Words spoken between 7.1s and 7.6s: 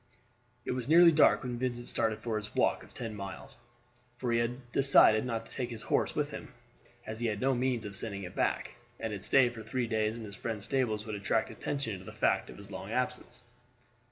he had no